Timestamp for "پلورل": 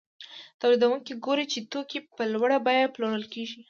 2.95-3.25